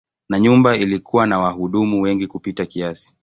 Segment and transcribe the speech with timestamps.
[0.29, 3.13] Na nyumba ilikuwa na wahudumu wengi kupita kiasi.